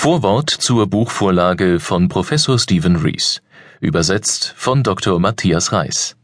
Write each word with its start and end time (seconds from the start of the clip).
Vorwort 0.00 0.48
zur 0.48 0.86
Buchvorlage 0.86 1.80
von 1.80 2.08
Professor 2.08 2.56
Stephen 2.56 2.94
Rees, 2.94 3.42
übersetzt 3.80 4.54
von 4.56 4.84
Dr. 4.84 5.18
Matthias 5.18 5.72
Reis. 5.72 6.16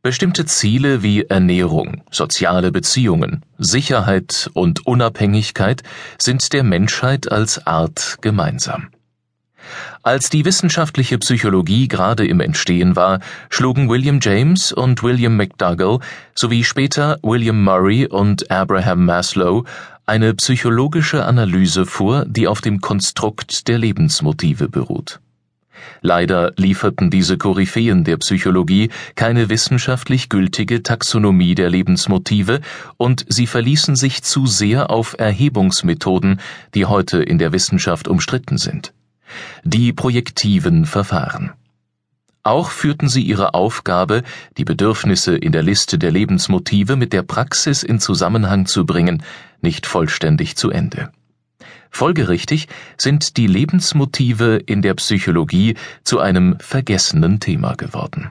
Bestimmte 0.00 0.46
Ziele 0.46 1.02
wie 1.02 1.24
Ernährung, 1.24 2.02
soziale 2.10 2.72
Beziehungen, 2.72 3.44
Sicherheit 3.58 4.48
und 4.54 4.86
Unabhängigkeit 4.86 5.82
sind 6.18 6.54
der 6.54 6.64
Menschheit 6.64 7.30
als 7.30 7.66
Art 7.66 8.16
gemeinsam. 8.22 8.88
Als 10.02 10.30
die 10.30 10.44
wissenschaftliche 10.44 11.18
Psychologie 11.18 11.88
gerade 11.88 12.26
im 12.26 12.40
Entstehen 12.40 12.96
war, 12.96 13.20
schlugen 13.50 13.88
William 13.88 14.20
James 14.22 14.72
und 14.72 15.02
William 15.02 15.36
McDougall 15.36 16.00
sowie 16.34 16.64
später 16.64 17.18
William 17.22 17.62
Murray 17.62 18.06
und 18.06 18.50
Abraham 18.50 19.04
Maslow 19.04 19.64
eine 20.06 20.34
psychologische 20.34 21.24
Analyse 21.24 21.84
vor, 21.84 22.24
die 22.26 22.46
auf 22.46 22.60
dem 22.60 22.80
Konstrukt 22.80 23.66
der 23.66 23.78
Lebensmotive 23.78 24.68
beruht. 24.68 25.20
Leider 26.00 26.52
lieferten 26.56 27.10
diese 27.10 27.38
Koryphäen 27.38 28.04
der 28.04 28.16
Psychologie 28.18 28.90
keine 29.14 29.48
wissenschaftlich 29.48 30.28
gültige 30.28 30.82
Taxonomie 30.82 31.54
der 31.54 31.70
Lebensmotive 31.70 32.60
und 32.96 33.24
sie 33.28 33.46
verließen 33.46 33.96
sich 33.96 34.22
zu 34.22 34.46
sehr 34.46 34.90
auf 34.90 35.16
Erhebungsmethoden, 35.18 36.40
die 36.74 36.86
heute 36.86 37.22
in 37.22 37.38
der 37.38 37.52
Wissenschaft 37.52 38.08
umstritten 38.08 38.58
sind. 38.58 38.92
Die 39.64 39.92
projektiven 39.92 40.86
Verfahren. 40.86 41.52
Auch 42.42 42.70
führten 42.70 43.08
sie 43.08 43.22
ihre 43.22 43.54
Aufgabe, 43.54 44.22
die 44.56 44.64
Bedürfnisse 44.64 45.36
in 45.36 45.50
der 45.50 45.64
Liste 45.64 45.98
der 45.98 46.12
Lebensmotive 46.12 46.94
mit 46.94 47.12
der 47.12 47.22
Praxis 47.22 47.82
in 47.82 47.98
Zusammenhang 47.98 48.66
zu 48.66 48.86
bringen, 48.86 49.24
nicht 49.60 49.84
vollständig 49.84 50.54
zu 50.54 50.70
Ende. 50.70 51.10
Folgerichtig 51.90 52.68
sind 52.96 53.36
die 53.36 53.48
Lebensmotive 53.48 54.60
in 54.64 54.80
der 54.80 54.94
Psychologie 54.94 55.74
zu 56.04 56.20
einem 56.20 56.56
vergessenen 56.60 57.40
Thema 57.40 57.74
geworden. 57.74 58.30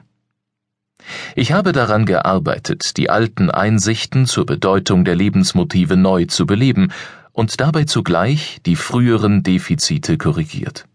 Ich 1.34 1.52
habe 1.52 1.72
daran 1.72 2.06
gearbeitet, 2.06 2.96
die 2.96 3.10
alten 3.10 3.50
Einsichten 3.50 4.26
zur 4.26 4.46
Bedeutung 4.46 5.04
der 5.04 5.14
Lebensmotive 5.14 5.96
neu 5.96 6.24
zu 6.24 6.46
beleben 6.46 6.92
und 7.36 7.60
dabei 7.60 7.84
zugleich 7.84 8.58
die 8.64 8.76
früheren 8.76 9.42
Defizite 9.42 10.16
korrigiert. 10.16 10.86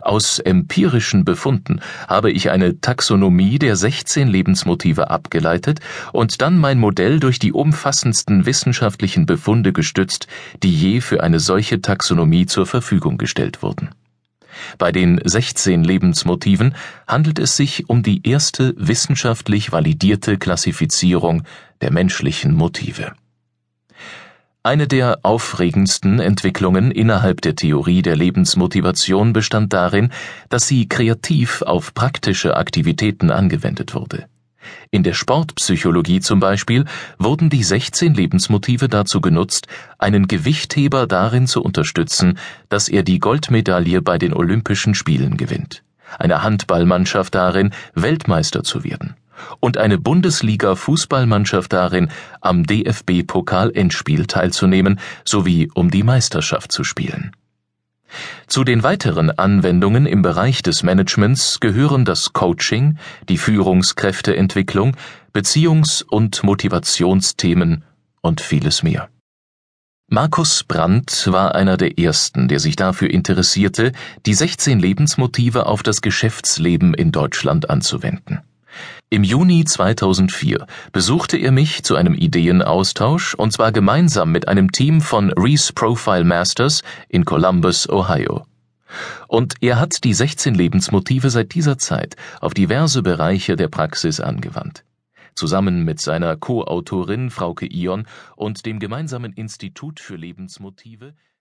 Aus 0.00 0.38
empirischen 0.38 1.24
Befunden 1.24 1.80
habe 2.08 2.30
ich 2.30 2.50
eine 2.50 2.80
Taxonomie 2.80 3.58
der 3.58 3.76
16 3.76 4.26
Lebensmotive 4.26 5.10
abgeleitet 5.10 5.80
und 6.12 6.40
dann 6.40 6.58
mein 6.58 6.78
Modell 6.78 7.20
durch 7.20 7.38
die 7.38 7.52
umfassendsten 7.52 8.46
wissenschaftlichen 8.46 9.26
Befunde 9.26 9.74
gestützt, 9.74 10.26
die 10.62 10.74
je 10.74 11.02
für 11.02 11.22
eine 11.22 11.40
solche 11.40 11.82
Taxonomie 11.82 12.46
zur 12.46 12.66
Verfügung 12.66 13.18
gestellt 13.18 13.62
wurden. 13.62 13.90
Bei 14.78 14.90
den 14.92 15.20
16 15.22 15.84
Lebensmotiven 15.84 16.74
handelt 17.06 17.38
es 17.38 17.54
sich 17.54 17.90
um 17.90 18.02
die 18.02 18.26
erste 18.26 18.74
wissenschaftlich 18.78 19.72
validierte 19.72 20.38
Klassifizierung 20.38 21.42
der 21.82 21.92
menschlichen 21.92 22.54
Motive. 22.54 23.12
Eine 24.66 24.88
der 24.88 25.20
aufregendsten 25.22 26.18
Entwicklungen 26.18 26.90
innerhalb 26.90 27.40
der 27.40 27.54
Theorie 27.54 28.02
der 28.02 28.16
Lebensmotivation 28.16 29.32
bestand 29.32 29.72
darin, 29.72 30.10
dass 30.48 30.66
sie 30.66 30.88
kreativ 30.88 31.62
auf 31.62 31.94
praktische 31.94 32.56
Aktivitäten 32.56 33.30
angewendet 33.30 33.94
wurde. 33.94 34.26
In 34.90 35.04
der 35.04 35.12
Sportpsychologie 35.12 36.18
zum 36.18 36.40
Beispiel 36.40 36.84
wurden 37.16 37.48
die 37.48 37.62
16 37.62 38.14
Lebensmotive 38.14 38.88
dazu 38.88 39.20
genutzt, 39.20 39.68
einen 39.98 40.26
Gewichtheber 40.26 41.06
darin 41.06 41.46
zu 41.46 41.62
unterstützen, 41.62 42.36
dass 42.68 42.88
er 42.88 43.04
die 43.04 43.20
Goldmedaille 43.20 44.02
bei 44.02 44.18
den 44.18 44.32
Olympischen 44.32 44.94
Spielen 44.94 45.36
gewinnt, 45.36 45.84
eine 46.18 46.42
Handballmannschaft 46.42 47.36
darin, 47.36 47.70
Weltmeister 47.94 48.64
zu 48.64 48.82
werden 48.82 49.14
und 49.60 49.78
eine 49.78 49.98
Bundesliga-Fußballmannschaft 49.98 51.72
darin, 51.72 52.10
am 52.40 52.64
DFB-Pokal-Endspiel 52.64 54.26
teilzunehmen 54.26 55.00
sowie 55.24 55.70
um 55.74 55.90
die 55.90 56.02
Meisterschaft 56.02 56.72
zu 56.72 56.84
spielen. 56.84 57.32
Zu 58.46 58.64
den 58.64 58.82
weiteren 58.82 59.30
Anwendungen 59.30 60.06
im 60.06 60.22
Bereich 60.22 60.62
des 60.62 60.82
Managements 60.82 61.60
gehören 61.60 62.04
das 62.04 62.32
Coaching, 62.32 62.98
die 63.28 63.38
Führungskräfteentwicklung, 63.38 64.96
Beziehungs- 65.34 66.04
und 66.04 66.42
Motivationsthemen 66.44 67.84
und 68.22 68.40
vieles 68.40 68.82
mehr. 68.82 69.08
Markus 70.08 70.62
Brandt 70.62 71.26
war 71.32 71.56
einer 71.56 71.76
der 71.76 71.98
ersten, 71.98 72.46
der 72.46 72.60
sich 72.60 72.76
dafür 72.76 73.10
interessierte, 73.10 73.90
die 74.24 74.34
16 74.34 74.78
Lebensmotive 74.78 75.66
auf 75.66 75.82
das 75.82 76.00
Geschäftsleben 76.00 76.94
in 76.94 77.10
Deutschland 77.10 77.68
anzuwenden. 77.70 78.40
Im 79.08 79.24
Juni 79.24 79.64
2004 79.64 80.66
besuchte 80.92 81.36
er 81.36 81.52
mich 81.52 81.84
zu 81.84 81.96
einem 81.96 82.14
Ideenaustausch 82.14 83.34
und 83.34 83.52
zwar 83.52 83.72
gemeinsam 83.72 84.32
mit 84.32 84.48
einem 84.48 84.72
Team 84.72 85.00
von 85.00 85.32
Reese 85.32 85.72
Profile 85.72 86.24
Masters 86.24 86.82
in 87.08 87.24
Columbus, 87.24 87.88
Ohio. 87.88 88.46
Und 89.28 89.54
er 89.60 89.78
hat 89.78 90.04
die 90.04 90.14
16 90.14 90.54
Lebensmotive 90.54 91.30
seit 91.30 91.54
dieser 91.54 91.78
Zeit 91.78 92.16
auf 92.40 92.54
diverse 92.54 93.02
Bereiche 93.02 93.56
der 93.56 93.68
Praxis 93.68 94.20
angewandt. 94.20 94.84
Zusammen 95.34 95.84
mit 95.84 96.00
seiner 96.00 96.36
Co-Autorin 96.36 97.30
Frauke 97.30 97.66
Ion 97.70 98.06
und 98.36 98.64
dem 98.64 98.78
gemeinsamen 98.78 99.32
Institut 99.34 100.00
für 100.00 100.16
Lebensmotive 100.16 101.14